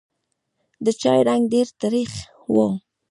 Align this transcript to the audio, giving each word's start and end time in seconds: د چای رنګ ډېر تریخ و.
د 0.85 0.87
چای 1.01 1.19
رنګ 1.27 1.43
ډېر 1.53 1.67
تریخ 1.81 2.11
و. 2.53 2.55